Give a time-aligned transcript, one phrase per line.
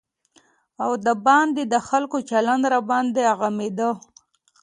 [0.83, 3.89] او د باندې د خلکو چلند راباندې غمېده.